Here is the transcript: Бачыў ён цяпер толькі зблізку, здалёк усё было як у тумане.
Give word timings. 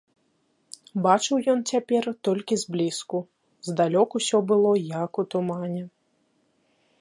Бачыў 1.07 1.37
ён 1.53 1.59
цяпер 1.75 2.03
толькі 2.27 2.57
зблізку, 2.63 3.17
здалёк 3.69 4.09
усё 4.21 4.37
было 4.53 4.71
як 5.03 5.13
у 5.25 5.29
тумане. 5.35 5.83